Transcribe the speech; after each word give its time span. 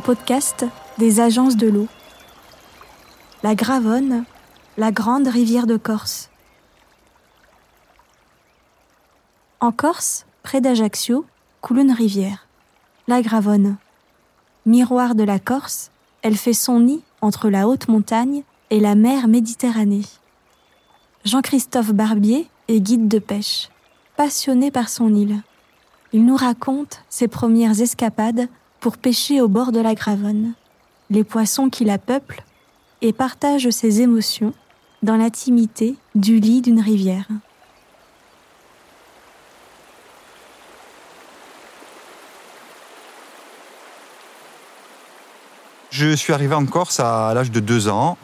Podcast 0.00 0.66
des 0.98 1.20
agences 1.20 1.56
de 1.56 1.68
l'eau. 1.68 1.88
La 3.42 3.54
Gravonne, 3.54 4.24
la 4.76 4.92
grande 4.92 5.28
rivière 5.28 5.66
de 5.66 5.76
Corse. 5.76 6.30
En 9.60 9.72
Corse, 9.72 10.26
près 10.42 10.60
d'Ajaccio, 10.60 11.26
coule 11.60 11.80
une 11.80 11.92
rivière, 11.92 12.46
la 13.08 13.22
Gravonne. 13.22 13.76
Miroir 14.66 15.14
de 15.14 15.24
la 15.24 15.38
Corse, 15.38 15.90
elle 16.22 16.36
fait 16.36 16.52
son 16.52 16.80
nid 16.80 17.02
entre 17.20 17.50
la 17.50 17.68
haute 17.68 17.88
montagne 17.88 18.42
et 18.70 18.80
la 18.80 18.94
mer 18.94 19.28
Méditerranée. 19.28 20.06
Jean-Christophe 21.24 21.92
Barbier 21.92 22.48
est 22.68 22.80
guide 22.80 23.08
de 23.08 23.18
pêche, 23.18 23.68
passionné 24.16 24.70
par 24.70 24.88
son 24.88 25.14
île. 25.14 25.42
Il 26.12 26.24
nous 26.24 26.36
raconte 26.36 27.02
ses 27.08 27.28
premières 27.28 27.80
escapades 27.80 28.48
pour 28.82 28.98
pêcher 28.98 29.40
au 29.40 29.46
bord 29.46 29.70
de 29.70 29.78
la 29.78 29.94
Gravonne, 29.94 30.54
les 31.08 31.22
poissons 31.22 31.70
qui 31.70 31.84
la 31.84 31.98
peuplent 31.98 32.42
et 33.00 33.12
partage 33.12 33.70
ses 33.70 34.02
émotions 34.02 34.52
dans 35.04 35.16
l'intimité 35.16 35.94
du 36.16 36.40
lit 36.40 36.62
d'une 36.62 36.80
rivière. 36.80 37.28
Je 45.90 46.16
suis 46.16 46.32
arrivé 46.32 46.56
en 46.56 46.66
Corse 46.66 46.98
à 46.98 47.32
l'âge 47.34 47.52
de 47.52 47.60
deux 47.60 47.88
ans. 47.88 48.18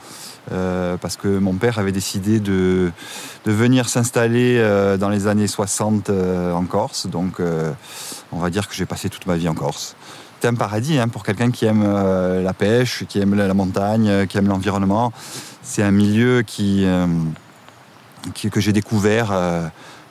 Euh, 0.50 0.96
parce 0.96 1.18
que 1.18 1.28
mon 1.28 1.52
père 1.54 1.78
avait 1.78 1.92
décidé 1.92 2.40
de, 2.40 2.90
venir 3.44 3.88
s'installer 3.90 4.56
euh, 4.56 4.96
dans 4.96 5.10
les 5.10 5.26
années 5.26 5.46
60 5.46 6.08
euh, 6.08 6.54
en 6.54 6.64
Corse. 6.64 7.06
Donc 7.06 7.42
on 8.32 8.38
va 8.38 8.48
dire 8.48 8.66
que 8.66 8.74
j'ai 8.74 8.86
passé 8.86 9.10
toute 9.10 9.26
ma 9.26 9.36
vie 9.36 9.48
en 9.48 9.54
Corse. 9.54 9.94
C'est 10.40 10.48
un 10.48 10.54
paradis 10.54 10.98
hein, 10.98 11.08
pour 11.08 11.24
quelqu'un 11.24 11.50
qui 11.50 11.64
aime 11.66 11.82
la 11.84 12.52
pêche, 12.52 13.04
qui 13.08 13.18
aime 13.18 13.34
la 13.34 13.54
montagne, 13.54 14.26
qui 14.26 14.38
aime 14.38 14.48
l'environnement. 14.48 15.12
C'est 15.62 15.82
un 15.82 15.90
milieu 15.90 16.42
qui, 16.42 16.86
que 18.50 18.60
j'ai 18.60 18.72
découvert 18.72 19.32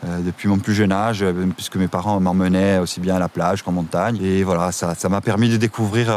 depuis 0.03 0.49
mon 0.49 0.59
plus 0.59 0.73
jeune 0.73 0.91
âge, 0.91 1.25
puisque 1.55 1.77
mes 1.77 1.87
parents 1.87 2.19
m'emmenaient 2.19 2.79
aussi 2.79 2.99
bien 2.99 3.15
à 3.15 3.19
la 3.19 3.29
plage 3.29 3.63
qu'en 3.63 3.71
montagne. 3.71 4.19
Et 4.21 4.43
voilà, 4.43 4.73
ça 4.73 5.09
m'a 5.09 5.21
permis 5.21 5.49
de 5.49 5.55
découvrir 5.55 6.11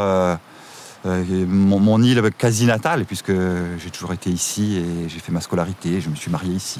euh, 1.05 1.23
mon, 1.47 2.01
île 2.03 2.21
quasi 2.37 2.65
natale, 2.65 3.05
puisque 3.05 3.31
j'ai 3.31 3.89
toujours 3.89 4.13
été 4.13 4.29
ici 4.29 4.77
et 4.77 5.09
j'ai 5.09 5.19
fait 5.19 5.31
ma 5.31 5.41
scolarité, 5.41 5.99
je 5.99 6.09
me 6.09 6.15
suis 6.15 6.29
marié 6.29 6.53
ici. 6.53 6.79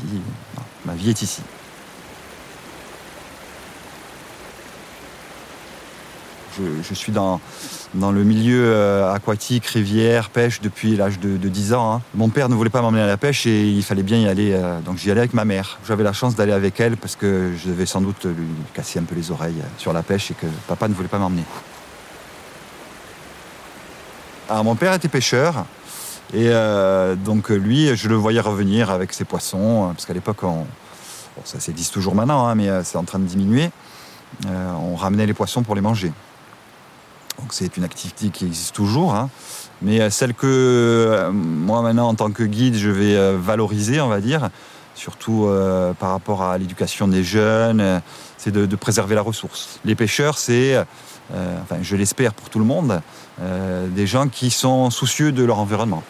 Ma 0.85 0.93
vie 0.93 1.09
est 1.09 1.21
ici. 1.21 1.41
Je, 6.57 6.94
suis 6.94 7.11
dans, 7.11 7.39
le 7.94 8.23
milieu 8.23 8.63
euh, 8.66 9.13
aquatique, 9.13 9.66
rivière, 9.66 10.30
pêche 10.30 10.61
depuis 10.61 10.95
l'âge 10.95 11.19
de, 11.19 11.38
10 11.38 11.73
ans. 11.73 11.93
Hein. 11.93 12.02
Mon 12.16 12.30
père 12.30 12.49
ne 12.49 12.55
voulait 12.55 12.69
pas 12.69 12.81
m'emmener 12.81 13.03
à 13.03 13.08
la 13.08 13.17
pêche 13.17 13.45
et 13.45 13.67
il 13.67 13.83
fallait 13.83 14.03
bien 14.03 14.19
y 14.19 14.27
aller, 14.27 14.53
euh, 14.53 14.80
donc 14.81 14.97
j'y 14.97 15.11
allais 15.11 15.21
avec 15.21 15.33
ma 15.33 15.45
mère. 15.45 15.80
J'avais 15.88 16.03
la 16.03 16.13
chance 16.13 16.35
d'aller 16.35 16.53
avec 16.53 16.80
elle 16.80 16.97
parce 16.97 17.16
que 17.16 17.52
je 17.58 17.69
devais 17.69 17.85
sans 17.85 18.02
doute 18.02 18.25
lui 18.25 18.47
casser 18.73 18.99
un 18.99 19.03
peu 19.03 19.16
les 19.16 19.31
oreilles 19.31 19.61
sur 19.77 19.93
la 19.93 20.03
pêche 20.03 20.31
et 20.31 20.33
que 20.33 20.47
papa 20.67 20.88
ne 20.88 20.93
voulait 20.93 21.08
pas 21.08 21.19
m'emmener. 21.19 21.45
Alors, 24.49 24.64
mon 24.64 24.76
père 24.76 24.93
était 24.93 25.08
pêcheur. 25.08 25.65
Et 26.33 26.47
euh, 26.49 27.15
donc 27.15 27.49
lui, 27.49 27.95
je 27.95 28.08
le 28.08 28.15
voyais 28.15 28.39
revenir 28.39 28.89
avec 28.89 29.11
ses 29.11 29.26
poissons, 29.26 29.89
parce 29.93 30.05
qu'à 30.05 30.14
l'époque, 30.14 30.43
ça 31.43 31.59
s'existe 31.59 31.93
toujours 31.93 32.15
maintenant, 32.15 32.47
hein, 32.47 32.55
mais 32.55 32.70
euh, 32.70 32.83
c'est 32.83 32.97
en 32.97 33.03
train 33.03 33.20
de 33.20 33.26
diminuer. 33.26 33.70
Euh, 34.47 34.71
on 34.73 34.95
ramenait 34.95 35.26
les 35.26 35.33
poissons 35.33 35.64
pour 35.64 35.76
les 35.76 35.81
manger. 35.81 36.11
C'est 37.52 37.78
une 37.78 37.84
activité 37.84 38.30
qui 38.30 38.45
existe 38.45 38.73
toujours, 38.76 39.14
hein. 39.14 39.30
mais 39.82 40.10
celle 40.10 40.34
que 40.34 41.30
moi 41.32 41.82
maintenant 41.82 42.08
en 42.08 42.16
tant 42.16 42.32
que 42.32 42.44
guide, 42.44 42.76
je 42.76 42.89
vais 42.89 43.36
valoriser, 43.38 44.02
on 44.02 44.08
va 44.08 44.22
dire, 44.22 44.50
surtout 44.95 45.50
par 46.00 46.12
rapport 46.12 46.44
à 46.44 46.58
l'éducation 46.58 47.08
des 47.08 47.23
jeunes, 47.23 48.02
c'est 48.38 48.52
de, 48.52 48.76
préserver 48.76 49.16
la 49.16 49.22
ressource. 49.22 49.80
Les 49.84 49.95
pêcheurs, 49.95 50.38
c'est, 50.38 50.78
enfin 51.34 51.78
je 51.82 51.95
l'espère 51.95 52.34
pour 52.34 52.50
tout 52.50 52.60
le 52.60 52.66
monde, 52.66 53.02
euh, 53.42 53.88
des 53.88 54.06
gens 54.06 54.28
qui 54.28 54.52
sont 54.52 54.89
soucieux 54.92 55.32
de 55.32 55.44
leur 55.44 55.60
environnement. 55.60 56.04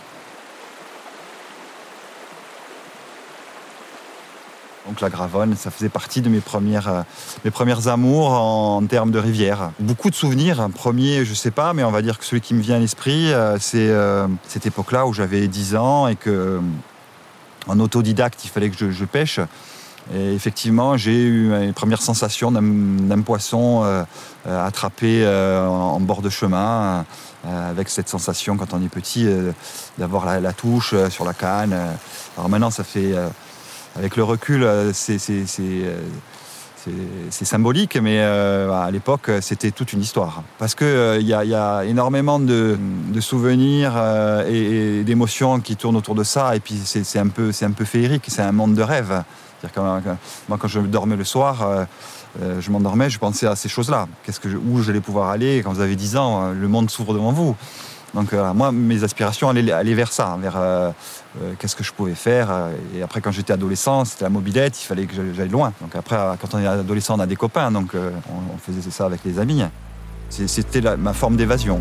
Donc 4.92 5.00
la 5.00 5.10
Gravonne, 5.10 5.56
ça 5.56 5.72
faisait 5.72 5.88
partie 5.88 6.22
de 6.22 6.28
mes 6.28 6.42
premières, 6.42 6.90
euh, 6.90 7.02
mes 7.46 7.52
premières 7.52 7.88
amours 7.88 8.34
en, 8.34 8.86
termes 8.86 9.12
de 9.12 9.20
rivière. 9.20 9.72
Beaucoup 9.80 10.10
de 10.10 10.16
souvenirs. 10.16 10.60
Un 10.60 10.70
premier, 10.70 11.24
je 11.24 11.34
sais 11.34 11.50
pas, 11.50 11.72
mais 11.72 11.86
on 11.86 11.92
va 11.92 12.02
dire 12.02 12.20
que 12.20 12.26
celui 12.26 12.42
qui 12.42 12.54
me 12.54 12.62
vient 12.62 12.76
à 12.76 12.80
l'esprit, 12.80 13.32
euh, 13.32 13.58
c'est 13.58 13.90
cette 14.50 14.66
époque-là 14.66 15.08
où 15.08 15.14
j'avais 15.14 15.48
10 15.48 15.78
ans 15.78 16.10
et 16.10 16.18
que, 16.18 16.60
en 17.68 17.80
autodidacte, 17.80 18.44
il 18.44 18.50
fallait 18.50 18.70
que 18.70 18.92
je, 18.92 19.06
pêche. 19.06 19.40
Et 20.14 20.34
effectivement, 20.34 20.98
j'ai 20.98 21.16
eu 21.24 21.54
une 21.54 21.74
première 21.74 22.02
sensation 22.02 22.52
d'un 22.52 23.22
poisson 23.22 23.84
euh, 23.84 24.04
euh, 24.48 24.66
attrapé 24.66 25.24
euh, 25.24 25.66
en, 25.68 26.00
bord 26.00 26.22
de 26.22 26.30
chemin, 26.30 27.06
avec 27.44 27.90
cette 27.90 28.08
sensation 28.08 28.56
quand 28.56 28.74
on 28.74 28.84
est 28.84 28.90
petit 28.90 29.28
d'avoir 29.98 30.40
la, 30.40 30.54
touche 30.54 30.94
sur 31.10 31.26
la 31.26 31.34
canne. 31.34 31.76
Alors 32.38 32.50
maintenant, 32.50 32.70
ça 32.70 32.84
fait, 32.84 33.16
avec 33.96 34.16
le 34.16 34.24
recul, 34.24 34.68
c'est 34.94 35.20
symbolique, 37.30 37.98
mais 37.98 38.20
à 38.22 38.90
l'époque, 38.92 39.30
c'était 39.42 39.72
toute 39.72 39.94
une 39.94 40.02
histoire. 40.02 40.44
Parce 40.58 40.76
qu'il 40.76 41.22
y, 41.22 41.34
a 41.34 41.84
énormément 41.86 42.40
de, 42.40 42.78
souvenirs 43.20 43.94
et, 44.48 45.04
d'émotions 45.04 45.60
qui 45.60 45.76
tournent 45.76 45.98
autour 45.98 46.16
de 46.16 46.24
ça, 46.24 46.56
et 46.56 46.60
puis 46.60 46.80
c'est 46.84 47.20
un, 47.20 47.28
peu, 47.28 47.52
féerique, 47.52 48.26
c'est 48.28 48.42
un 48.42 48.52
monde 48.52 48.76
de 48.76 48.82
rêve 48.82 49.24
moi, 50.50 50.58
quand 50.58 50.68
je 50.68 50.80
dormais 50.80 51.16
le 51.16 51.24
soir, 51.24 51.62
euh, 51.62 51.86
euh, 52.42 52.62
je 52.62 52.72
m'endormais, 52.72 53.10
je 53.10 53.20
pensais 53.20 53.48
à 53.48 53.56
ces 53.56 53.70
choses-là. 53.70 54.08
Où 54.66 54.82
j'allais 54.82 55.02
pouvoir 55.02 55.30
aller 55.30 55.62
Quand 55.64 55.74
vous 55.74 55.82
avez 55.82 55.96
10 55.96 56.18
ans, 56.18 56.44
euh, 56.44 56.54
le 56.54 56.68
monde 56.68 56.90
s'ouvre 56.90 57.14
devant 57.14 57.32
vous. 57.32 57.56
Donc 58.14 58.34
moi, 58.34 58.72
mes 58.72 59.04
aspirations 59.04 59.50
allaient, 59.50 59.94
vers 59.94 60.12
ça, 60.12 60.38
vers 60.42 60.60
qu'est-ce 61.60 61.76
que 61.76 61.84
je 61.84 61.94
pouvais 61.94 62.16
faire. 62.16 62.70
Et 62.94 63.02
après, 63.02 63.22
quand 63.22 63.32
j'étais 63.32 63.54
adolescent, 63.54 64.04
c'était 64.04 64.26
la 64.26 64.30
mobilette, 64.30 64.82
il 64.82 64.86
fallait 64.86 65.06
que 65.06 65.16
j'aille 65.34 65.50
loin. 65.50 65.72
Donc 65.80 65.96
après, 65.96 66.18
quand 66.42 66.54
on 66.54 66.60
est 66.60 66.68
adolescent, 66.68 67.16
on 67.16 67.22
a 67.22 67.26
des 67.26 67.38
copains, 67.38 67.72
donc 67.72 67.94
on, 67.96 68.58
faisait 68.58 68.92
ça 68.92 69.06
avec 69.06 69.22
les 69.24 69.40
amis. 69.40 69.64
C'était 70.30 70.82
ma 70.98 71.14
forme 71.14 71.38
d'évasion. 71.38 71.80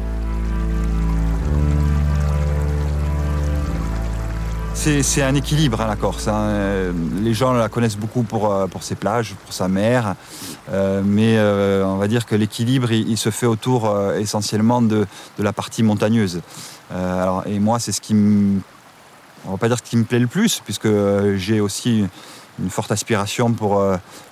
C'est 4.83 5.21
un 5.21 5.35
équilibre, 5.35 5.83
hein, 5.83 5.87
la 5.87 5.95
Corse. 5.97 6.27
Hein. 6.27 6.41
Euh, 6.41 6.93
les 7.21 7.35
gens 7.35 7.53
la 7.53 7.69
connaissent 7.69 7.99
beaucoup 7.99 8.23
pour, 8.23 8.51
euh, 8.51 8.67
pour 8.67 8.83
ses 8.83 8.95
plages, 8.95 9.35
pour 9.45 9.53
sa 9.53 9.69
mer, 9.69 10.15
euh, 10.73 11.03
mais 11.05 11.39
on 11.85 11.99
va 11.99 12.09
dire 12.09 12.25
que 12.25 12.35
l'équilibre, 12.35 12.91
il, 12.91 13.19
se 13.19 13.29
fait 13.29 13.45
autour 13.45 13.95
essentiellement 14.13 14.81
de, 14.81 15.07
la 15.39 15.53
partie 15.53 15.83
montagneuse. 15.83 16.41
alors, 16.91 17.47
et 17.47 17.59
moi, 17.59 17.79
c'est 17.79 17.93
ce 17.93 18.01
qui. 18.01 18.15
On 19.47 19.51
va 19.51 19.59
pas 19.59 19.69
dire 19.69 19.77
ce 19.77 19.83
qui 19.83 19.99
me 19.99 20.05
plaît 20.05 20.19
le 20.19 20.27
plus, 20.27 20.63
puisque 20.65 20.89
j'ai 21.37 21.61
aussi 21.61 22.07
une 22.59 22.71
forte 22.71 22.91
aspiration 22.91 23.53
pour 23.53 23.83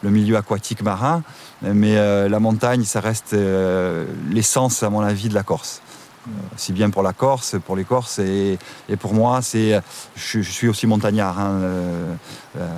le 0.03 0.11
milieu 0.11 0.39
aquatique 0.39 0.81
marin, 0.81 1.23
mais 1.61 1.97
la 2.27 2.41
montagne, 2.41 2.85
ça 2.85 3.01
reste 3.01 3.37
l'essence, 4.31 4.83
à 4.83 4.89
mon 4.89 5.03
avis, 5.03 5.29
de 5.29 5.35
la 5.35 5.43
Corse 5.43 5.83
aussi 6.55 6.73
bien 6.73 6.91
pour 6.91 7.03
la 7.03 7.13
Corse, 7.13 7.57
pour 7.65 7.77
les 7.77 7.85
Corses 7.85 8.19
et, 8.19 8.59
pour 8.99 9.15
moi, 9.15 9.41
c'est, 9.43 9.81
je, 10.17 10.41
suis 10.41 10.69
aussi 10.69 10.87
montagnard 10.87 11.39
hein, 11.39 11.61
euh, 11.61 12.15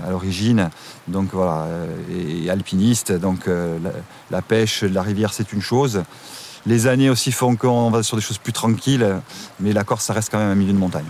à 0.07 0.11
l'origine, 0.11 0.71
donc 1.09 1.31
voilà, 1.33 1.67
et, 2.11 2.51
alpiniste. 2.51 3.13
Donc 3.13 3.49
euh, 3.49 3.79
la, 4.31 4.43
pêche, 4.43 4.83
la 4.83 5.03
rivière, 5.03 5.33
c'est 5.33 5.53
une 5.53 5.63
chose. 5.63 6.03
Les 6.67 6.87
années 6.87 7.09
aussi 7.09 7.33
font 7.33 7.57
qu'on 7.57 7.91
va 7.91 8.03
sur 8.03 8.17
des 8.17 8.23
choses 8.23 8.39
plus 8.39 8.53
tranquilles, 8.53 9.21
mais 9.61 9.73
la 9.73 9.85
Corse, 9.85 10.05
ça 10.05 10.13
reste 10.13 10.31
quand 10.31 10.39
même 10.39 10.51
un 10.51 10.55
milieu 10.55 10.73
de 10.73 10.79
montagne. 10.79 11.07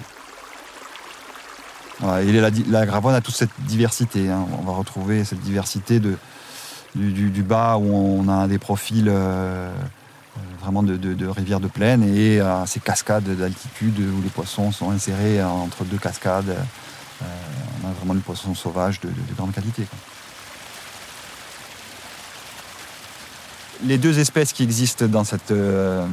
la, 2.03 2.21
la, 2.23 2.87
Gravonne 2.87 3.15
a 3.15 3.21
toute 3.21 3.35
cette 3.35 3.51
diversité. 3.61 4.31
Hein. 4.31 4.47
On 4.59 4.65
va 4.65 4.73
retrouver 4.73 5.25
cette 5.25 5.41
diversité 5.41 6.01
du, 6.95 7.43
bas 7.43 7.79
où 7.79 7.95
on 7.95 8.29
a 8.29 8.47
des 8.47 8.59
profils. 8.59 9.09
Euh, 9.09 9.73
vraiment 10.61 10.83
de, 10.83 11.27
rivières 11.27 11.61
de 11.61 11.69
plaine 11.69 12.03
et 12.03 12.41
à 12.41 12.65
ces 12.67 12.81
cascades 12.81 13.25
d'altitude 13.25 13.99
où 13.99 14.23
les 14.23 14.29
poissons 14.29 14.73
sont 14.73 14.91
insérés 14.91 15.43
entre 15.43 15.85
deux 15.85 15.99
cascades. 15.99 16.55
Euh, 17.23 17.27
on 17.83 17.89
a 17.89 17.93
vraiment 17.93 18.15
du 18.15 18.21
poisson 18.21 18.55
sauvage 18.55 19.01
de, 19.01 19.09
grande 19.37 19.53
qualité. 19.53 19.87
Les 23.85 23.97
deux 23.97 24.19
espèces 24.19 24.53
qui 24.53 24.63
existent 24.63 25.07
dans 25.07 25.25
cette 25.25 25.51
euh, 25.53 26.07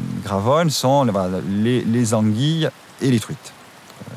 sont 0.70 1.06
les, 1.50 2.14
anguilles 2.14 2.70
et 3.02 3.12
les 3.12 3.20
truites. 3.20 3.54
Euh, 4.10 4.14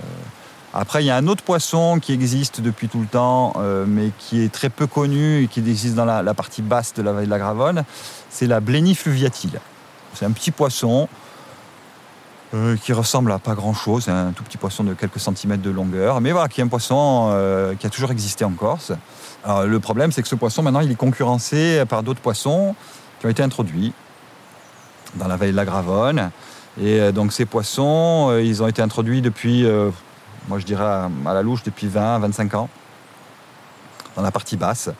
après, 0.72 1.02
il 1.02 1.06
y 1.06 1.10
a 1.10 1.16
un 1.16 1.26
autre 1.26 1.42
poisson 1.42 1.98
qui 2.00 2.12
existe 2.12 2.60
depuis 2.60 2.88
tout 2.88 3.00
le 3.00 3.06
temps, 3.06 3.54
mais 3.88 4.10
qui 4.20 4.40
est 4.40 4.52
très 4.52 4.70
peu 4.70 4.86
connu 4.86 5.42
et 5.42 5.48
qui 5.48 5.58
existe 5.58 5.96
dans 5.96 6.04
la, 6.04 6.34
partie 6.34 6.62
basse 6.62 6.94
de 6.94 7.02
la 7.02 7.12
vallée 7.12 7.26
de 7.26 7.30
la 7.30 7.40
Gravonne, 7.40 7.82
c'est 8.30 8.46
la 8.46 8.60
blénie 8.60 8.94
fluviatile. 8.94 9.58
C'est 10.14 10.24
un 10.24 10.32
petit 10.32 10.50
poisson 10.50 11.08
euh, 12.52 12.76
qui 12.76 12.92
ressemble 12.92 13.30
à 13.30 13.38
pas 13.38 13.54
grand-chose, 13.54 14.04
c'est 14.04 14.10
un 14.10 14.32
tout 14.32 14.42
petit 14.42 14.56
poisson 14.56 14.82
de 14.82 14.92
quelques 14.92 15.20
centimètres 15.20 15.62
de 15.62 15.70
longueur, 15.70 16.20
mais 16.20 16.32
voilà, 16.32 16.48
qui 16.48 16.60
est 16.60 16.64
un 16.64 16.68
poisson 16.68 17.28
euh, 17.30 17.76
qui 17.76 17.86
a 17.86 17.90
toujours 17.90 18.10
existé 18.10 18.44
en 18.44 18.50
Corse. 18.50 18.92
Le 19.46 19.78
problème, 19.78 20.10
c'est 20.10 20.20
que 20.20 20.28
ce 20.28 20.34
poisson, 20.34 20.62
maintenant, 20.62 20.80
il 20.80 20.90
est 20.90 20.96
concurrencé 20.96 21.84
par 21.88 22.02
d'autres 22.02 22.20
poissons 22.20 22.74
qui 23.20 23.26
ont 23.26 23.28
été 23.28 23.42
introduits 23.42 23.92
dans 25.14 25.28
la 25.28 25.36
vallée 25.36 25.52
de 25.52 25.56
la 25.56 25.64
Gravonne. 25.64 26.30
Et 26.80 27.00
euh, 27.00 27.12
donc 27.12 27.32
ces 27.32 27.46
poissons, 27.46 28.36
ils 28.42 28.62
ont 28.62 28.66
été 28.66 28.82
introduits 28.82 29.22
depuis, 29.22 29.64
moi 30.48 30.58
je 30.58 30.66
dirais 30.66 30.84
à 30.84 31.34
la 31.34 31.42
louche, 31.42 31.62
depuis 31.62 31.86
20, 31.86 32.18
25 32.18 32.54
ans, 32.54 32.68
dans 34.16 34.22
la 34.22 34.32
partie 34.32 34.56
basse. 34.56 34.90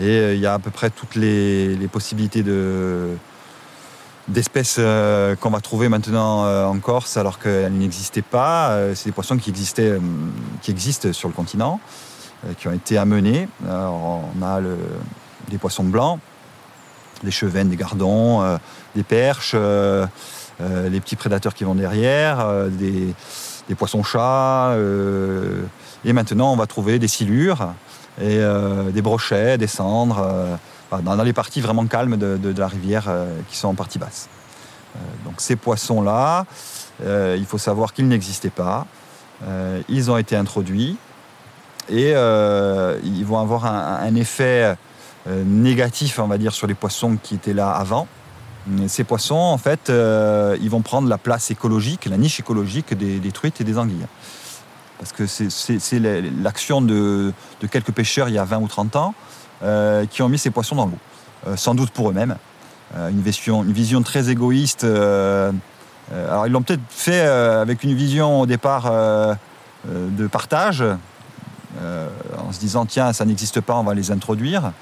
Et 0.00 0.34
il 0.34 0.40
y 0.40 0.46
a 0.46 0.54
à 0.54 0.58
peu 0.58 0.70
près 0.70 0.90
toutes 0.90 1.14
les 1.14 1.88
possibilités 1.92 2.42
de, 2.42 3.16
d'espèces 4.28 4.76
euh, 4.78 5.34
qu'on 5.36 5.50
va 5.50 5.60
trouver 5.60 5.88
maintenant 5.88 6.44
euh, 6.44 6.64
en 6.64 6.78
Corse 6.78 7.16
alors 7.16 7.38
qu'elles 7.38 7.72
n'existaient 7.72 8.22
pas. 8.22 8.70
Euh, 8.70 8.94
c'est 8.94 9.06
des 9.06 9.12
poissons 9.12 9.36
qui, 9.36 9.50
existaient, 9.50 9.98
qui 10.60 10.70
existent 10.70 11.12
sur 11.12 11.28
le 11.28 11.34
continent, 11.34 11.80
qui 12.58 12.68
ont 12.68 12.72
été 12.72 12.98
amenés. 12.98 13.48
on 13.68 14.42
a 14.42 14.60
des 15.48 15.58
poissons 15.58 15.84
blancs, 15.84 16.18
des 17.22 17.30
chevennes, 17.30 17.68
des 17.68 17.76
gardons, 17.76 18.58
des 18.96 19.04
perches, 19.04 19.54
les 19.54 21.00
petits 21.00 21.14
prédateurs 21.14 21.54
qui 21.54 21.62
vont 21.62 21.76
derrière, 21.76 22.44
des, 22.68 23.14
poissons-chats. 23.76 24.76
et 26.04 26.12
maintenant, 26.12 26.52
on 26.52 26.56
va 26.56 26.66
trouver 26.66 26.98
des 26.98 27.06
silures 27.06 27.74
et 28.20 28.40
des 28.92 29.02
brochets, 29.02 29.56
des 29.56 29.68
cendres 29.68 30.58
dans, 31.00 31.22
les 31.22 31.32
parties 31.32 31.60
vraiment 31.60 31.86
calmes 31.86 32.16
de, 32.16 32.54
la 32.58 32.68
rivière 32.68 33.06
euh, 33.08 33.38
qui 33.48 33.56
sont 33.56 33.68
en 33.68 33.74
partie 33.74 33.98
basse. 33.98 34.28
Euh, 34.94 34.98
donc 35.24 35.40
ces 35.40 35.56
poissons-là, 35.56 36.44
euh, 37.02 37.36
il 37.38 37.46
faut 37.46 37.58
savoir 37.58 37.94
qu'ils 37.94 38.08
n'existaient 38.08 38.50
pas. 38.50 38.86
ils 39.88 40.10
ont 40.10 40.18
été 40.18 40.36
introduits 40.36 40.96
et 41.88 42.12
ils 42.12 43.24
vont 43.24 43.38
avoir 43.40 43.66
un, 43.66 44.14
effet 44.14 44.76
négatif, 45.26 46.20
on 46.20 46.28
va 46.28 46.38
dire, 46.38 46.52
sur 46.52 46.68
les 46.68 46.74
poissons 46.74 47.18
qui 47.20 47.34
étaient 47.34 47.54
là 47.54 47.72
avant. 47.72 48.06
Ces 48.86 49.02
poissons, 49.02 49.34
en 49.34 49.58
fait, 49.58 49.90
ils 49.90 50.70
vont 50.70 50.82
prendre 50.82 51.08
la 51.08 51.18
place 51.18 51.50
écologique, 51.50 52.06
la 52.06 52.18
niche 52.18 52.38
écologique 52.38 52.94
des, 52.94 53.32
truites 53.32 53.60
et 53.60 53.64
des 53.64 53.78
anguilles. 53.78 54.06
Parce 55.00 55.10
que 55.10 55.26
c'est 55.26 55.98
l'action 55.98 56.80
de, 56.80 57.32
quelques 57.68 57.90
pêcheurs 57.90 58.28
il 58.28 58.36
y 58.36 58.38
a 58.38 58.44
20 58.44 58.58
ou 58.58 58.68
30 58.68 58.94
ans 58.94 59.14
euh, 59.14 59.41
qui 60.10 60.22
ont 60.22 60.28
mis 60.28 60.38
ces 60.38 60.50
poissons 60.50 60.76
dans 60.76 60.86
l'eau, 60.86 60.98
euh, 61.46 61.56
sans 61.56 61.74
doute 61.74 61.90
pour 61.90 62.10
eux-mêmes. 62.10 62.36
Euh, 62.96 63.08
une, 63.08 63.20
vision, 63.20 63.62
une 63.62 63.72
vision 63.72 64.02
très 64.02 64.30
égoïste. 64.30 64.84
alors 64.84 66.46
ils 66.46 66.52
l'ont 66.52 66.62
peut-être 66.62 66.82
fait 66.90 67.20
avec 67.20 67.84
une 67.84 67.94
vision 67.94 68.40
au 68.40 68.46
départ 68.46 68.92
de 69.84 70.26
partage, 70.26 70.84
en 71.82 72.52
se 72.52 72.58
disant 72.58 72.84
tiens 72.84 73.12
ça 73.12 73.24
n'existe 73.24 73.60
pas, 73.60 73.74
on 73.76 73.84
va 73.84 73.94
les 73.94 74.10
introduire. 74.10 74.72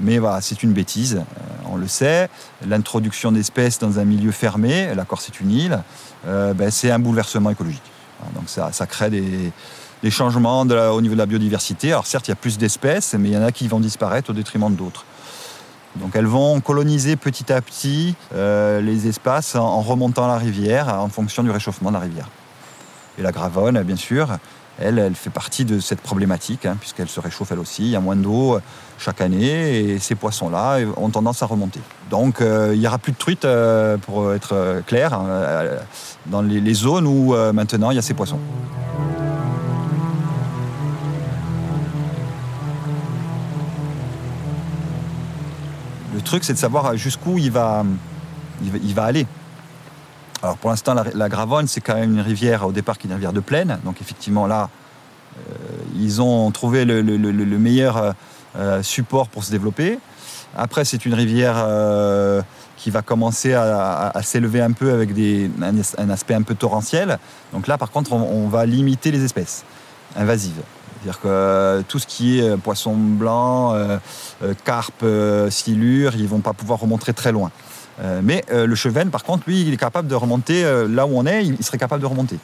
Mais 0.00 0.18
voilà, 0.18 0.40
c'est 0.40 0.64
une 0.64 0.72
bêtise, 0.72 1.22
on 1.70 1.76
le 1.76 1.86
sait. 1.86 2.28
L'introduction 2.66 3.30
d'espèces 3.30 3.78
dans 3.78 4.00
un 4.00 4.04
milieu 4.04 4.32
fermé, 4.32 4.92
la 4.92 5.04
Corse 5.04 5.28
est 5.28 5.40
une 5.40 5.52
île, 5.52 5.78
ben, 6.24 6.70
c'est 6.70 6.90
un 6.90 6.98
bouleversement 6.98 7.50
écologique. 7.50 7.82
Donc 8.34 8.48
ça 8.48 8.86
crée 8.86 9.10
des, 9.10 9.52
des 10.02 10.10
changements 10.10 10.60
au 10.60 11.00
niveau 11.00 11.14
de 11.14 11.18
la 11.18 11.26
biodiversité. 11.26 11.92
Alors 11.92 12.06
certes, 12.06 12.28
il 12.28 12.30
y 12.30 12.32
a 12.32 12.36
plus 12.36 12.58
d'espèces, 12.58 13.14
mais 13.18 13.30
il 13.30 13.34
y 13.34 13.38
en 13.38 13.42
a 13.42 13.52
qui 13.52 13.68
vont 13.68 13.80
disparaître 13.80 14.30
au 14.30 14.34
détriment 14.34 14.74
d'autres. 14.74 15.04
Donc 15.96 16.16
elles 16.16 16.26
vont 16.26 16.60
coloniser 16.60 17.16
petit 17.16 17.52
à 17.52 17.60
petit 17.60 18.16
euh, 18.34 18.80
les 18.80 19.06
espaces 19.06 19.54
en, 19.54 19.80
remontant 19.80 20.26
la 20.26 20.38
rivière 20.38 20.88
en 20.88 21.08
fonction 21.08 21.42
du 21.42 21.50
réchauffement 21.50 21.90
de 21.90 21.94
la 21.94 22.00
rivière. 22.00 22.28
Et 23.16 23.22
la 23.22 23.30
Gravonne, 23.30 23.80
bien 23.84 23.94
sûr, 23.94 24.28
elle, 24.80 24.98
elle 24.98 25.14
fait 25.14 25.30
partie 25.30 25.64
de 25.64 25.78
cette 25.78 26.00
problématique, 26.00 26.66
hein, 26.66 26.76
puisqu'elle 26.80 27.08
se 27.08 27.20
réchauffe 27.20 27.52
elle 27.52 27.60
aussi. 27.60 27.84
Il 27.84 27.90
y 27.90 27.96
a 27.96 28.00
moins 28.00 28.16
d'eau 28.16 28.58
chaque 28.98 29.20
année 29.20 29.78
et 29.78 29.98
ces 30.00 30.16
poissons-là 30.16 30.80
ont 30.96 31.10
tendance 31.10 31.44
à 31.44 31.46
remonter. 31.46 31.80
Donc 32.10 32.40
euh, 32.40 32.72
il 32.74 32.80
n'y 32.80 32.88
aura 32.88 32.98
plus 32.98 33.12
de 33.12 33.18
truites, 33.18 33.44
euh, 33.44 33.96
pour 33.96 34.32
être 34.32 34.82
clair, 34.88 35.14
hein, 35.14 35.64
dans 36.26 36.42
les, 36.42 36.60
les, 36.60 36.74
zones 36.74 37.06
où 37.06 37.36
maintenant 37.52 37.92
il 37.92 37.96
y 37.96 37.98
a 37.98 38.02
ces 38.02 38.14
poissons. 38.14 38.40
Truc, 46.24 46.44
c'est 46.44 46.52
de 46.52 46.58
savoir 46.58 46.96
jusqu'où 46.96 47.38
il 47.38 47.50
va, 47.50 47.84
aller. 48.96 49.26
Alors 50.42 50.56
pour 50.58 50.70
l'instant, 50.70 50.94
la, 50.94 51.28
Gravonne, 51.28 51.66
c'est 51.66 51.80
quand 51.80 51.94
même 51.94 52.14
une 52.14 52.20
rivière 52.20 52.66
au 52.66 52.72
départ 52.72 52.98
qui 52.98 53.06
est 53.06 53.08
une 53.10 53.14
rivière 53.14 53.32
de 53.32 53.40
plaine. 53.40 53.78
Donc 53.84 54.00
effectivement, 54.00 54.46
là, 54.46 54.68
euh, 55.36 55.54
ils 55.96 56.20
ont 56.20 56.50
trouvé 56.50 56.84
le, 56.84 57.02
meilleur 57.58 58.14
euh, 58.56 58.82
support 58.82 59.28
pour 59.28 59.44
se 59.44 59.50
développer. 59.50 59.98
Après, 60.56 60.84
c'est 60.84 61.04
une 61.06 61.14
rivière 61.14 61.56
euh, 61.56 62.42
qui 62.76 62.90
va 62.90 63.02
commencer 63.02 63.54
à, 63.54 64.12
s'élever 64.22 64.60
un 64.60 64.72
peu 64.72 64.92
avec 64.92 65.10
un, 65.98 66.10
aspect 66.10 66.34
un 66.34 66.42
peu 66.42 66.54
torrentiel. 66.54 67.18
Donc 67.52 67.66
là, 67.66 67.78
par 67.78 67.90
contre, 67.90 68.12
on 68.12 68.48
va 68.48 68.66
limiter 68.66 69.10
les 69.10 69.24
espèces 69.24 69.64
invasives. 70.16 70.62
C'est-à-dire 71.04 71.20
que 71.20 71.28
euh, 71.28 71.82
tout 71.86 71.98
ce 71.98 72.06
qui 72.06 72.40
est 72.40 72.48
euh, 72.48 72.56
poisson 72.56 72.94
blanc, 72.94 73.74
euh, 73.74 73.98
carpe, 74.64 75.04
silure, 75.50 76.16
ils 76.16 76.26
vont 76.26 76.40
pas 76.40 76.54
pouvoir 76.54 76.80
remonter 76.80 77.12
très 77.12 77.30
loin. 77.30 77.50
mais 78.22 78.44
le 78.50 78.74
chevenne, 78.74 79.10
par 79.10 79.22
contre, 79.22 79.44
lui, 79.46 79.62
il 79.62 79.74
est 79.74 79.76
capable 79.76 80.08
de 80.08 80.14
remonter 80.14 80.64
là 80.88 81.06
où 81.06 81.16
on 81.16 81.26
est, 81.26 81.44
il, 81.44 81.62
serait 81.62 81.78
capable 81.78 82.02
de 82.02 82.06
remonter. 82.06 82.38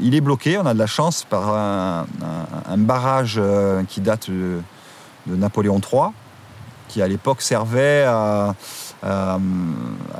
il 0.00 0.14
est 0.14 0.20
bloqué, 0.20 0.58
on 0.58 0.66
a 0.66 0.74
de 0.74 0.78
la 0.78 0.86
chance 0.86 1.26
par 1.28 1.54
un, 1.54 2.06
barrage 2.76 3.40
qui 3.88 4.00
date 4.00 4.30
de, 4.30 4.60
Napoléon 5.26 5.80
III, 5.80 6.12
qui 6.88 7.02
à 7.02 7.08
l'époque 7.08 7.42
servait 7.42 8.04
à, 8.06 8.54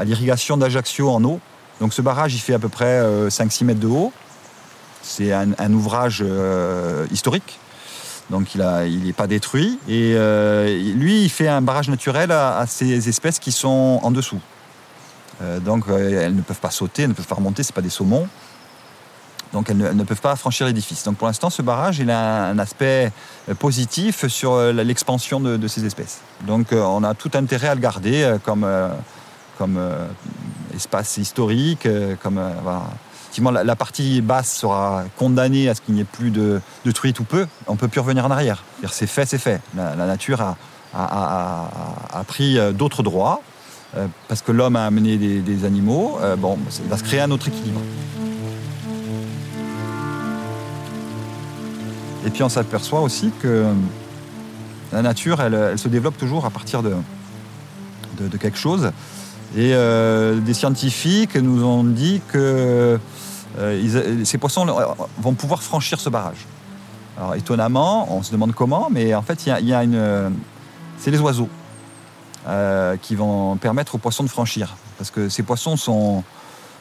l'irrigation 0.02 0.56
d'Ajaccio 0.56 1.11
en 1.11 1.23
eau. 1.25 1.40
Donc 1.80 1.94
ce 1.94 2.02
barrage, 2.02 2.34
il 2.34 2.40
fait 2.40 2.54
à 2.54 2.58
peu 2.58 2.68
près 2.68 3.02
5-6 3.28 3.64
mètres 3.64 3.80
de 3.80 3.87
haut. 3.87 4.12
C'est 5.02 5.33
un, 5.33 5.73
ouvrage 5.73 6.23
euh, 6.26 7.07
historique. 7.11 7.59
Donc 8.28 8.54
il 8.54 9.04
n'est 9.04 9.12
pas 9.12 9.26
détruit. 9.26 9.78
Et 9.88 10.14
euh, 10.14 10.66
lui, 10.95 11.25
il 11.25 11.30
fait 11.30 11.49
un 11.49 11.62
barrage 11.62 11.88
naturel 11.88 12.30
à, 12.30 12.64
ces 12.66 13.09
espèces 13.09 13.38
qui 13.38 13.52
sont 13.52 14.00
en 14.02 14.11
dessous. 14.11 14.40
Euh, 15.42 15.59
donc 15.59 15.85
elles 15.88 16.37
ne 16.37 16.42
peuvent 16.42 16.61
pas 16.61 16.71
sauter, 16.71 17.02
elles 17.02 17.09
ne 17.09 17.14
peuvent 17.14 17.26
pas 17.26 17.35
remonter, 17.35 17.62
ce 17.62 17.73
pas 17.73 17.80
des 17.80 17.90
saumons. 17.90 18.28
Donc 19.52 19.69
elles 19.69 19.78
ne, 19.78 20.04
peuvent 20.04 20.21
pas 20.21 20.37
franchir 20.37 20.66
l'édifice. 20.66 21.02
Donc 21.02 21.16
pour 21.16 21.26
l'instant, 21.26 21.50
ce 21.50 21.61
barrage, 21.61 21.99
il 21.99 22.09
a 22.11 22.45
un, 22.45 22.59
aspect 22.61 23.11
positif 23.59 24.28
sur 24.28 24.61
l'expansion 24.73 25.40
de, 25.40 25.66
ces 25.66 25.85
espèces. 25.85 26.21
Donc 26.47 26.69
on 26.71 27.02
a 27.02 27.14
tout 27.14 27.33
intérêt 27.35 27.66
à 27.66 27.75
le 27.75 27.80
garder 27.80 28.37
comme, 28.45 28.64
comme 29.59 29.80
espace 30.73 31.16
historique, 31.16 31.88
comme 32.23 32.38
effectivement, 33.30 33.52
la, 33.52 33.76
partie 33.76 34.22
basse 34.22 34.52
sera 34.52 35.04
condamnée 35.16 35.68
à 35.68 35.76
ce 35.76 35.80
qu'il 35.80 35.94
n'y 35.94 36.00
ait 36.00 36.04
plus 36.04 36.32
de, 36.32 36.60
truites 36.92 37.20
ou 37.20 37.25
peu. 37.25 37.46
On 37.68 37.75
ne 37.75 37.78
peut 37.78 37.87
plus 37.87 38.00
revenir 38.00 38.26
en 38.26 38.30
arrière. 38.32 38.64
C'est 38.90 39.06
fait, 39.06 39.25
c'est 39.25 39.38
fait. 39.38 39.60
La, 39.76 39.94
nature 39.94 40.56
a, 40.92 42.25
pris 42.26 42.58
euh, 42.58 42.72
d'autres 42.72 43.04
droits 43.04 43.40
euh, 43.96 44.08
parce 44.26 44.42
que 44.42 44.50
l'homme 44.50 44.75
a 44.75 44.84
amené 44.84 45.16
des, 45.16 45.64
animaux. 45.64 46.18
Euh, 46.20 46.34
bon, 46.34 46.58
il 46.82 46.90
va 46.90 46.99
se 46.99 47.04
créer 47.04 47.20
un 47.20 47.30
autre 47.30 47.46
équilibre. 47.46 47.80
Et 52.26 52.30
puis 52.30 52.42
on 52.42 52.49
s'aperçoit 52.49 53.00
aussi 53.00 53.30
que 53.40 53.66
la 54.92 55.02
nature, 55.02 55.40
elle, 55.40 55.78
se 55.78 55.87
développe 55.87 56.18
toujours 56.18 56.46
à 56.46 56.50
partir 56.50 56.82
de, 56.82 56.94
de, 58.18 58.37
quelque 58.37 58.58
chose. 58.58 58.90
Et 59.57 59.73
des 59.73 60.54
scientifiques 60.54 61.35
nous 61.37 61.64
ont 61.64 61.83
dit 61.83 62.21
que 62.28 62.99
euh, 63.59 64.25
ces 64.25 64.38
poissons 64.38 64.66
vont 65.19 65.35
pouvoir 65.35 65.62
franchir 65.62 66.00
ce 66.00 66.09
barrage. 66.09 66.47
Alors 67.19 67.35
étonnamment, 67.35 68.12
on 68.14 68.23
se 68.23 68.33
demande 68.33 68.54
comment, 68.54 68.88
mais 68.90 69.14
en 69.14 69.23
fait, 69.23 69.47
il 69.47 69.69
y, 69.69 69.75
une, 69.75 70.33
c'est 70.99 71.11
les 71.11 71.19
oiseaux 71.19 71.49
euh, 72.49 72.97
qui 72.97 73.14
vont 73.14 73.57
permettre 73.57 73.97
aux 73.97 73.99
poissons 73.99 74.23
de 74.23 74.28
franchir, 74.28 74.76
parce 74.97 75.11
que 75.11 75.28
ces 75.28 75.42
poissons 75.42 75.76
sont, 75.76 76.23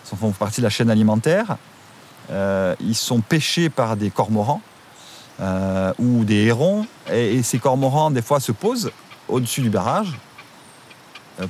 font 0.04 0.32
partie 0.32 0.62
de 0.62 0.66
la 0.66 0.70
chaîne 0.70 0.90
alimentaire. 0.90 1.58
Euh, 2.32 2.76
ils 2.80 2.96
sont 2.96 3.22
pêchés 3.22 3.70
par 3.70 3.98
des 3.98 4.12
cormorans 4.12 4.62
ou 5.98 6.26
des 6.26 6.46
hérons, 6.46 6.86
et, 7.12 7.42
ces 7.44 7.60
cormorans 7.60 8.12
des 8.12 8.22
fois 8.22 8.40
se 8.40 8.52
posent 8.52 8.92
au-dessus 9.28 9.62
du 9.62 9.70
barrage 9.70 10.20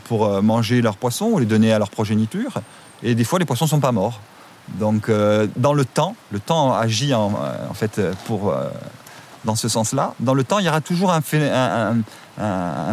pour 0.06 0.42
manger 0.42 0.82
leurs 0.82 0.98
poissons 0.98 1.26
ou 1.26 1.40
les 1.40 1.46
donner 1.46 1.74
à 1.74 1.80
leur 1.80 1.90
progéniture. 1.90 2.54
Et 3.04 3.16
des 3.16 3.24
fois, 3.24 3.40
les 3.40 3.46
poissons 3.46 3.66
ne 3.66 3.70
sont 3.70 3.80
pas 3.80 3.92
morts. 3.92 4.20
Donc, 4.76 5.10
euh, 5.10 5.48
dans 5.56 5.74
le 5.74 5.86
temps, 5.86 6.16
le 6.32 6.40
temps 6.40 6.74
agit 6.74 7.14
en, 7.14 7.32
euh, 7.42 7.74
fait 7.74 8.00
pour, 8.26 8.50
euh, 8.50 8.70
dans 9.46 9.56
ce 9.56 9.68
sens-là. 9.68 10.14
Dans 10.20 10.34
le 10.34 10.44
temps, 10.44 10.60
il 10.60 10.66
y 10.66 10.70
aura 10.70 10.82
toujours 10.82 11.12
un, 11.12 11.24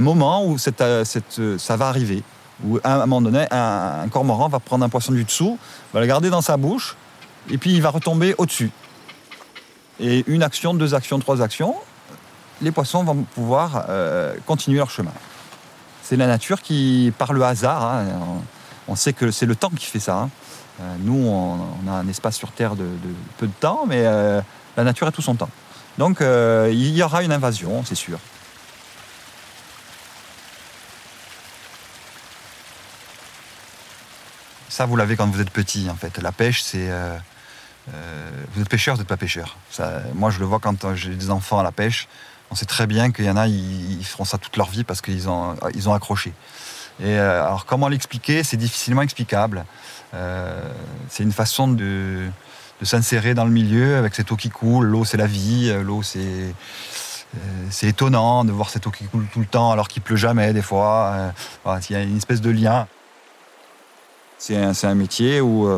moment 0.01 0.47
où 0.47 0.59
ça 0.59 1.77
va 1.77 1.89
arriver. 1.89 2.23
où 2.65 2.79
à 2.83 2.95
un 2.95 2.99
moment 3.01 3.21
donné, 3.21 3.47
un, 3.51 4.09
cormoran 4.09 4.49
va 4.49 4.61
prendre 4.61 4.85
un 4.85 4.89
poisson 4.89 5.13
du 5.13 5.25
dessous, 5.25 5.59
va 5.93 6.01
le 6.01 6.07
garder 6.07 6.31
dans 6.31 6.41
sa 6.41 6.57
bouche, 6.57 6.97
et 7.51 7.59
puis 7.59 7.75
il 7.75 7.83
va 7.83 7.91
retomber 7.91 8.35
au-dessus. 8.39 8.71
Et 10.01 10.25
une 10.27 10.43
action, 10.43 10.73
deux 10.73 10.95
actions, 10.95 11.19
trois 11.19 11.43
actions, 11.43 11.75
les 12.63 12.71
poissons 12.71 13.05
vont 13.05 13.27
pouvoir 13.35 13.85
euh, 13.89 14.35
continuer 14.47 14.79
leur 14.79 14.91
chemin. 14.91 15.13
C'est 16.09 16.15
la 16.17 16.29
nature 16.29 16.63
qui, 16.63 17.13
par 17.19 17.33
le 17.33 17.43
hasard, 17.43 17.85
hein, 17.85 18.05
on, 18.87 18.95
sait 18.95 19.13
que 19.13 19.33
c'est 19.33 19.45
le 19.45 19.57
temps 19.57 19.71
qui 19.71 19.87
fait 19.87 19.99
ça. 19.99 20.19
hein. 20.19 20.31
Euh, 20.81 20.95
nous, 21.01 21.27
on, 21.27 21.59
a 21.89 21.95
un 21.95 22.07
espace 22.07 22.37
sur 22.37 22.53
Terre 22.53 22.77
de, 22.77 22.87
peu 23.39 23.49
de 23.49 23.53
temps, 23.53 23.87
mais 23.89 24.07
euh, 24.07 24.41
la 24.77 24.85
nature 24.85 25.09
a 25.09 25.11
tout 25.11 25.21
son 25.21 25.35
temps. 25.35 25.51
Donc 25.99 26.21
euh, 26.21 26.71
il 26.71 26.95
y 26.95 27.03
aura 27.03 27.25
une 27.25 27.33
invasion, 27.33 27.83
c'est 27.85 27.97
sûr. 27.97 28.21
Ça, 34.69 34.87
vous 34.87 34.95
l'avez 34.95 35.17
quand 35.17 35.27
vous 35.27 35.41
êtes 35.41 35.51
petit, 35.51 35.91
en 35.91 35.97
fait. 35.97 36.19
La 36.19 36.31
pêche, 36.31 36.63
c'est. 36.63 36.89
vous 38.55 38.63
êtes 38.63 38.69
pêcheur, 38.69 38.95
vous 38.95 39.01
n'êtes 39.01 39.09
pas 39.09 39.17
pêcheur. 39.17 39.57
Moi, 40.15 40.31
je 40.31 40.39
le 40.39 40.45
vois 40.47 40.61
quand 40.61 40.95
j'ai 40.95 41.17
des 41.17 41.31
enfants 41.31 41.59
à 41.59 41.65
la 41.65 41.73
pêche. 41.73 42.07
On 42.51 42.55
sait 42.55 42.67
très 42.67 42.87
bien 42.87 43.11
qu'il 43.11 43.25
y 43.25 43.31
en 43.31 43.37
a, 43.37 43.47
ils, 43.49 43.99
ils 43.99 44.05
feront 44.05 44.25
ça 44.25 44.39
toute 44.39 44.57
leur 44.57 44.69
vie 44.69 44.85
parce 44.85 45.01
qu'ils 45.01 45.29
ont, 45.29 45.57
ils 45.75 45.89
ont 45.89 45.95
accroché. 45.95 46.33
Et 47.01 47.19
euh, 47.19 47.45
alors, 47.45 47.67
comment 47.67 47.89
l'expliquer? 47.89 48.43
C'est 48.43 48.57
difficilement 48.57 49.03
explicable. 49.03 49.67
Euh, 50.15 50.63
c'est 51.09 51.25
une 51.25 51.33
façon 51.33 51.69
de, 51.69 52.29
s'insérer 52.83 53.35
dans 53.35 53.45
le 53.45 53.51
milieu 53.51 53.97
avec 53.97 54.15
cette 54.15 54.31
eau 54.33 54.37
qui 54.37 54.49
coule. 54.49 54.87
L'eau, 54.87 55.05
c'est 55.05 55.17
la 55.17 55.27
vie. 55.27 55.73
L'eau, 55.83 56.03
c'est. 56.03 56.19
euh, 56.21 57.39
C'est 57.71 57.89
étonnant 57.89 58.45
de 58.45 58.53
voir 58.53 58.71
cette 58.71 58.87
eau 58.87 58.91
qui 58.91 59.05
coule 59.05 59.27
tout 59.33 59.41
le 59.41 59.47
temps 59.47 59.73
alors 59.73 59.89
qu'il 59.89 60.03
pleut 60.03 60.17
jamais 60.17 60.53
des 60.53 60.63
fois. 60.63 61.33
Il 61.67 61.93
y 61.93 61.97
a 61.97 62.03
une 62.03 62.17
espèce 62.17 62.41
de 62.41 62.51
lien. 62.51 62.87
C'est 64.39 64.57
un, 64.57 64.73
un 64.83 64.95
métier 64.95 65.41
où 65.41 65.69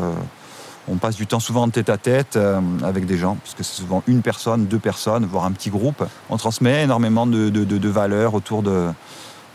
on 0.89 0.97
passe 0.97 1.15
du 1.15 1.27
temps 1.27 1.39
souvent 1.39 1.63
en 1.63 1.69
tête 1.69 1.89
à 1.89 1.97
tête 1.97 2.35
euh, 2.35 2.59
avec 2.83 3.05
des 3.05 3.17
gens, 3.17 3.35
parce 3.35 3.55
que 3.55 3.63
c'est 3.63 3.81
souvent 3.81 4.03
une 4.07 4.21
personne, 4.21 4.65
deux 4.65 4.79
personnes, 4.79 5.25
voire 5.25 5.45
un 5.45 5.51
petit 5.51 5.69
groupe. 5.69 6.03
On 6.29 6.37
transmet 6.37 6.83
énormément 6.83 7.27
de, 7.27 7.89
valeurs 7.89 8.33
autour 8.33 8.63
de, 8.63 8.89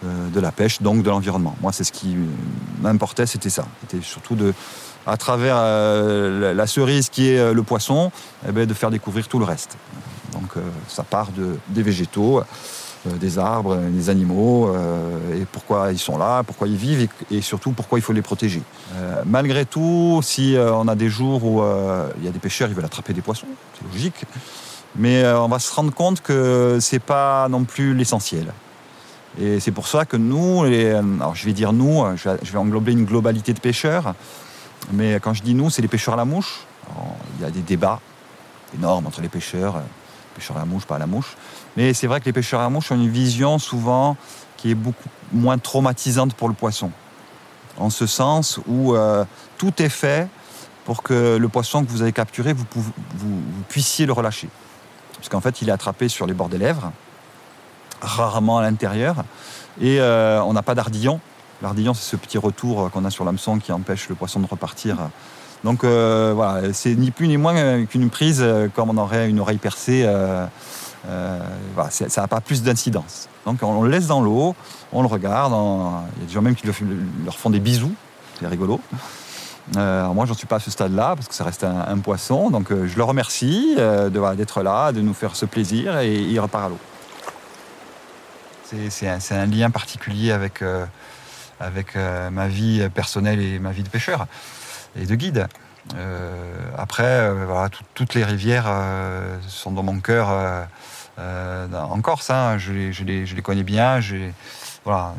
euh, 0.04 0.28
de 0.32 0.40
la 0.40 0.52
pêche, 0.52 0.82
donc 0.82 1.02
de 1.02 1.10
l'environnement. 1.10 1.56
Moi, 1.60 1.72
c'est 1.72 1.84
ce 1.84 1.92
qui 1.92 2.16
m'importait, 2.80 3.26
c'était 3.26 3.50
ça. 3.50 3.64
C'était 3.82 4.04
surtout 4.04 4.34
de, 4.34 4.54
à 5.06 5.16
travers 5.16 5.56
euh, 5.58 6.54
la, 6.54 6.66
cerise 6.66 7.08
qui 7.08 7.30
est 7.30 7.38
euh, 7.38 7.52
le 7.52 7.62
poisson, 7.62 8.10
eh 8.48 8.52
ben, 8.52 8.66
de 8.66 8.74
faire 8.74 8.90
découvrir 8.90 9.28
tout 9.28 9.38
le 9.38 9.44
reste. 9.44 9.76
Donc 10.32 10.56
euh, 10.56 10.60
ça 10.88 11.02
part 11.02 11.30
de, 11.32 11.56
des 11.68 11.82
végétaux, 11.82 12.38
euh, 12.38 12.44
des 13.06 13.38
arbres, 13.38 13.76
euh, 13.76 13.90
des 13.90 14.10
animaux, 14.10 14.68
euh, 14.68 15.40
et 15.40 15.44
pourquoi 15.44 15.92
ils 15.92 15.98
sont 15.98 16.18
là, 16.18 16.42
pourquoi 16.42 16.68
ils 16.68 16.76
vivent, 16.76 17.08
et, 17.30 17.40
surtout 17.40 17.72
pourquoi 17.72 17.98
il 17.98 18.02
faut 18.02 18.12
les 18.12 18.22
protéger. 18.22 18.62
Euh, 18.94 19.22
malgré 19.26 19.66
tout, 19.66 20.20
si 20.22 20.56
euh, 20.56 20.72
on 20.72 20.88
a 20.88 20.94
des 20.94 21.08
jours 21.08 21.44
où 21.44 21.62
euh, 21.62 22.08
il 22.18 22.24
y 22.24 22.28
a 22.28 22.30
des 22.30 22.38
pêcheurs, 22.38 22.68
ils 22.68 22.74
veulent 22.74 22.84
attraper 22.84 23.12
des 23.12 23.20
poissons, 23.20 23.46
c'est 23.78 23.86
logique, 23.92 24.24
mais 24.96 25.22
euh, 25.22 25.40
on 25.40 25.48
va 25.48 25.58
se 25.58 25.72
rendre 25.74 25.92
compte 25.92 26.20
que 26.20 26.78
c'est 26.80 27.02
pas 27.02 27.48
non 27.48 27.64
plus 27.64 27.94
l'essentiel. 27.94 28.52
Et 29.40 29.58
c'est 29.58 29.72
pour 29.72 29.88
ça 29.88 30.04
que 30.04 30.16
nous, 30.16 30.62
alors 30.62 31.34
je 31.34 31.44
vais 31.44 31.52
dire 31.52 31.72
nous, 31.72 32.04
je 32.16 32.28
vais, 32.28 32.36
je 32.42 32.52
vais 32.52 32.58
englober 32.58 32.92
une 32.92 33.04
globalité 33.04 33.52
de 33.52 33.58
pêcheurs, 33.58 34.14
mais 34.92 35.18
quand 35.20 35.34
je 35.34 35.42
dis 35.42 35.54
nous, 35.54 35.70
c'est 35.70 35.82
les 35.82 35.88
pêcheurs 35.88 36.14
à 36.14 36.16
la 36.16 36.24
mouche. 36.24 36.60
Il 37.38 37.42
y 37.42 37.46
a 37.46 37.50
des 37.50 37.62
débats 37.62 38.00
énormes 38.74 39.06
entre 39.06 39.20
les 39.20 39.28
pêcheurs, 39.28 39.76
euh, 39.76 39.80
pêcheurs 40.34 40.56
à 40.56 40.60
la 40.60 40.66
mouche, 40.66 40.84
pas 40.84 40.96
à 40.96 40.98
la 40.98 41.06
mouche. 41.06 41.36
Mais 41.76 41.94
c'est 41.94 42.06
vrai 42.06 42.20
que 42.20 42.26
les 42.26 42.32
pêcheurs 42.32 42.60
à 42.60 42.64
la 42.64 42.70
mouche 42.70 42.90
ont 42.92 42.96
une 42.96 43.10
vision 43.10 43.58
souvent 43.58 44.16
qui 44.56 44.70
est 44.70 44.74
beaucoup 44.74 45.08
moins 45.32 45.58
traumatisante 45.58 46.34
pour 46.34 46.48
le 46.48 46.54
poisson. 46.54 46.90
En 47.78 47.90
ce 47.90 48.06
sens 48.06 48.60
où 48.66 48.94
euh, 48.94 49.24
tout 49.58 49.82
est 49.82 49.88
fait 49.88 50.28
pour 50.84 51.02
que 51.02 51.36
le 51.36 51.48
poisson 51.48 51.84
que 51.84 51.90
vous 51.90 52.02
avez 52.02 52.12
capturé, 52.12 52.52
vous, 52.52 52.64
puissiez 53.68 54.06
le 54.06 54.12
relâcher. 54.12 54.48
Parce 55.16 55.28
qu'en 55.28 55.40
fait, 55.40 55.62
il 55.62 55.68
est 55.68 55.72
attrapé 55.72 56.08
sur 56.08 56.26
les 56.26 56.34
bords 56.34 56.50
des 56.50 56.58
lèvres, 56.58 56.92
rarement 58.02 58.58
à 58.58 58.62
l'intérieur, 58.62 59.24
et 59.80 60.00
euh, 60.00 60.42
on 60.42 60.52
n'a 60.52 60.62
pas 60.62 60.74
d'ardillon. 60.74 61.20
L'ardillon, 61.64 61.94
c'est 61.94 62.10
ce 62.10 62.16
petit 62.16 62.36
retour 62.36 62.90
qu'on 62.90 63.06
a 63.06 63.10
sur 63.10 63.24
l'hameçon 63.24 63.58
qui 63.58 63.72
empêche 63.72 64.10
le 64.10 64.14
poisson 64.14 64.38
de 64.38 64.46
repartir. 64.46 64.98
Donc 65.64 65.82
euh, 65.82 66.34
voilà, 66.36 66.74
c'est 66.74 66.94
ni 66.94 67.10
plus 67.10 67.26
ni 67.26 67.38
moins 67.38 67.86
qu'une 67.86 68.10
prise 68.10 68.40
euh, 68.42 68.68
comme 68.68 68.90
on 68.90 68.98
aurait 68.98 69.30
une 69.30 69.40
oreille 69.40 69.56
percée. 69.56 70.02
euh, 70.04 70.44
euh, 71.08 71.38
ça 71.88 72.20
n'a 72.20 72.28
pas 72.28 72.42
plus 72.42 72.62
d'incidence. 72.62 73.30
Donc 73.46 73.62
on 73.62 73.82
le 73.82 73.88
laisse 73.88 74.06
dans 74.08 74.20
l'eau, 74.20 74.54
on 74.92 75.00
le 75.00 75.08
regarde. 75.08 75.54
Il 76.16 76.20
y 76.20 76.24
a 76.24 76.26
des 76.26 76.32
gens 76.34 76.42
même 76.42 76.54
qui 76.54 76.66
leur 76.66 77.38
font 77.38 77.48
des 77.48 77.60
bisous, 77.60 77.94
c'est 78.38 78.46
rigolo. 78.46 78.78
Euh, 79.78 80.00
alors 80.00 80.14
moi, 80.14 80.26
j'en 80.26 80.34
suis 80.34 80.46
pas 80.46 80.56
à 80.56 80.60
ce 80.60 80.70
stade-là 80.70 81.14
parce 81.16 81.28
que 81.28 81.34
ça 81.34 81.44
reste 81.44 81.64
un, 81.64 81.98
poisson. 81.98 82.50
Donc 82.50 82.72
euh, 82.72 82.86
je 82.86 82.98
le 82.98 83.04
remercie 83.04 83.74
euh, 83.78 84.10
d'être 84.34 84.62
là, 84.62 84.92
de 84.92 85.00
nous 85.00 85.14
faire 85.14 85.34
ce 85.34 85.46
plaisir 85.46 85.98
et 86.00 86.14
il 86.14 86.38
repart 86.40 86.66
à 86.66 86.68
l'eau. 86.68 86.78
C'est- 88.90 89.34
un, 89.34 89.46
lien 89.46 89.70
particulier 89.70 90.30
avec, 90.30 90.60
euh, 90.60 90.84
avec 91.60 91.96
euh, 91.96 92.30
ma 92.30 92.48
vie 92.48 92.88
personnelle 92.94 93.40
et 93.40 93.58
ma 93.58 93.70
vie 93.70 93.82
de 93.82 93.88
pêcheur 93.88 94.26
et 94.96 95.06
de 95.06 95.14
guide. 95.14 95.46
Euh, 95.96 96.54
après, 96.78 97.02
euh, 97.04 97.68
toutes 97.94 98.14
les 98.14 98.24
rivières 98.24 98.70
sont 99.46 99.72
dans 99.72 99.82
mon 99.82 100.00
cœur 100.00 100.28
en 101.18 102.00
Corse. 102.00 102.30
hein. 102.30 102.58
je, 102.58 102.72
les, 102.72 103.42
connais 103.42 103.62
bien. 103.62 104.00
Voilà, 104.84 105.14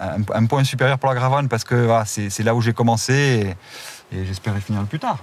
un, 0.00 0.46
point 0.46 0.64
supérieur 0.64 0.98
pour 0.98 1.08
la 1.08 1.14
Gravonne 1.14 1.48
parce 1.48 1.64
que 1.64 1.88
c'est 2.06 2.42
là 2.42 2.54
où 2.54 2.60
j'ai 2.60 2.72
commencé 2.72 3.54
et, 4.12 4.24
j'espère 4.24 4.56
y 4.56 4.60
finir 4.60 4.80
le 4.80 4.86
plus 4.86 4.98
tard. 4.98 5.18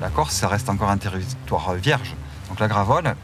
La 0.00 0.10
Corse, 0.10 0.34
ça 0.34 0.46
reste 0.46 0.68
encore 0.68 0.90
un 0.90 0.98
territoire 0.98 1.74
vierge. 1.74 2.14
Donc 2.48 2.60
la 2.60 2.68
Gravonne, 2.68 3.08
euh, 3.08 3.14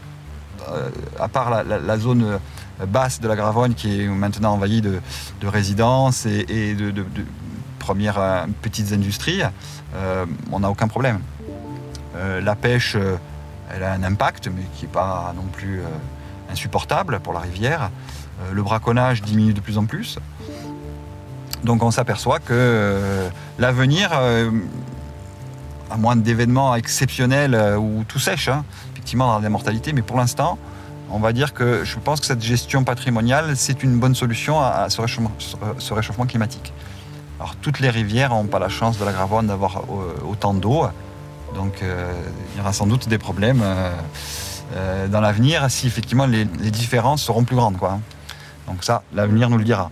à 1.19 1.29
part 1.29 1.65
la, 1.65 1.99
zone 1.99 2.25
euh, 2.25 2.87
basse 2.87 3.21
de 3.21 3.29
la 3.29 3.37
Gravonne 3.37 3.75
qui 3.75 4.03
est 4.03 4.07
maintenant 4.07 4.53
envahie 4.53 4.81
de, 4.81 5.01
de 5.41 5.47
résidences 5.47 6.27
et, 6.27 6.75
de, 6.75 6.93
premières 7.79 8.19
euh, 8.19 8.47
petites 8.63 8.93
industries, 8.93 9.43
euh, 9.95 10.25
on 10.51 10.61
n'a 10.61 10.71
aucun 10.71 10.89
problème. 10.89 11.21
Euh, 12.17 12.41
la 12.41 12.55
pêche, 12.55 12.97
euh, 12.97 13.17
elle 13.75 13.83
a 13.83 13.93
un 13.93 14.03
impact, 14.03 14.49
mais 14.49 14.63
qui 14.77 14.85
n'est 14.85 14.91
pas 14.91 15.33
non 15.37 15.43
plus 15.53 15.81
euh, 15.81 15.85
insupportable 16.51 17.21
pour 17.21 17.33
la 17.33 17.41
rivière. 17.41 17.91
Euh, 18.41 18.53
le 18.53 18.63
braconnage 18.63 19.23
diminue 19.23 19.53
de 19.53 19.61
plus 19.61 19.79
en 19.79 19.85
plus. 19.85 20.19
Donc 21.63 21.83
on 21.83 21.91
s'aperçoit 21.91 22.41
que 22.41 22.53
euh, 22.53 23.29
l'avenir, 23.59 24.11
euh, 24.15 24.51
à 25.91 25.97
moins 25.97 26.17
d'événements 26.17 26.75
exceptionnels 26.75 27.55
euh, 27.55 27.77
où 27.77 28.05
tout 28.07 28.19
sèche, 28.19 28.49
hein, 28.49 28.65
effectivement 29.05 29.35
dans 29.35 29.41
la 29.41 29.51
mortalité, 29.51 29.93
mais 29.93 30.01
pour 30.01 30.17
l'instant, 30.17 30.59
on 31.11 31.19
va 31.19 31.35
dire 31.35 31.53
que 31.53 31.85
je 31.85 31.99
pense 31.99 32.21
que 32.21 32.27
cette 32.27 32.41
gestion 32.41 32.85
patrimoniale, 32.85 33.55
c'est 33.55 33.83
une 33.83 33.99
bonne 33.99 34.15
solution 34.15 34.63
à, 34.63 34.89
ce, 34.89 35.03
réchauffement, 35.93 36.25
climatique. 36.25 36.73
Alors 37.39 37.55
toutes 37.57 37.81
les 37.81 37.91
rivières 37.91 38.31
n'ont 38.31 38.47
pas 38.47 38.59
la 38.59 38.71
chance 38.71 38.99
de 38.99 39.05
la 39.05 39.13
Gravonne 39.13 39.49
d'avoir 39.49 39.81
euh, 39.81 40.27
autant 40.27 40.55
d'eau, 40.55 40.87
donc 41.55 41.83
euh, 41.83 42.15
il 42.55 42.59
y 42.59 42.61
aura 42.63 42.73
sans 42.73 42.87
doute 42.87 43.07
des 43.07 43.19
problèmes 43.19 43.61
euh, 43.63 45.07
dans 45.09 45.21
l'avenir 45.21 45.71
si 45.71 45.87
effectivement 45.87 46.25
les, 46.25 46.47
les 46.47 46.71
différences 46.71 47.23
seront 47.23 47.45
plus 47.45 47.57
grandes. 47.57 47.77
Quoi. 47.77 48.01
Donc 48.69 48.85
ça, 48.85 49.03
l'avenir 49.13 49.51
nous 49.51 49.59
le 49.59 49.65
dira. 49.65 49.91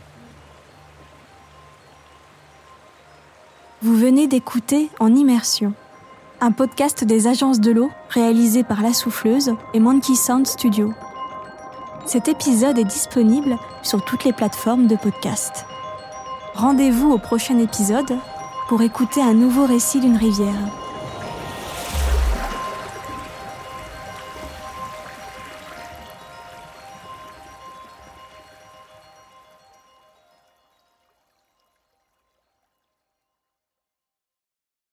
Vous 3.83 3.95
venez 3.95 4.27
d'écouter 4.27 4.89
En 5.01 5.15
Immersion, 5.15 5.75
un 6.43 6.51
podcast 6.51 7.05
des 7.05 7.29
agences 7.29 7.61
de 7.61 7.71
l'eau 7.71 7.93
réalisé 8.09 8.65
par 8.65 8.83
La 8.83 8.93
Souffleuse 8.93 9.55
et 9.75 9.79
Monkey 9.79 10.17
Sound 10.17 10.45
Studio. 10.45 10.93
Cet 12.05 12.27
épisode 12.27 12.81
est 12.81 12.85
disponible 12.85 13.57
sur 13.85 14.05
toutes 14.05 14.25
les 14.25 14.33
plateformes 14.33 14.89
de 14.89 14.97
podcast. 14.97 15.67
Rendez-vous 16.55 17.13
au 17.13 17.19
prochain 17.19 17.59
épisode 17.59 18.19
pour 18.69 18.83
écouter 18.83 19.23
un 19.23 19.35
nouveau 19.35 19.67
récit 19.67 20.01
d'une 20.01 20.17
rivière. 20.17 20.82